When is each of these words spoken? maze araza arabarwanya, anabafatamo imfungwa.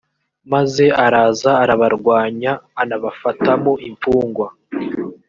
maze 0.53 0.85
araza 1.05 1.51
arabarwanya, 1.63 2.51
anabafatamo 2.81 3.73
imfungwa. 3.89 4.47